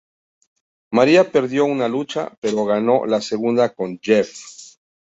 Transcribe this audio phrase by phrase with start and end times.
[0.91, 4.31] Maria perdió una lucha, pero ganó la segunda con Jeff.